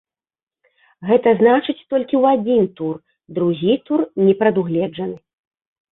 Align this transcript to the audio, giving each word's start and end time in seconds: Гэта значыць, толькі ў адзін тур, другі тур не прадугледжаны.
Гэта 1.09 1.33
значыць, 1.41 1.75
толькі 1.93 2.15
ў 2.21 2.33
адзін 2.37 2.67
тур, 2.79 2.97
другі 3.39 3.73
тур 3.91 3.99
не 4.27 4.33
прадугледжаны. 4.41 5.17